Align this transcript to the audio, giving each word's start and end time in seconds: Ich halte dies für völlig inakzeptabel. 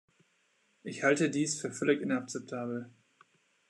Ich 0.81 1.03
halte 1.03 1.29
dies 1.29 1.61
für 1.61 1.71
völlig 1.71 2.01
inakzeptabel. 2.01 2.89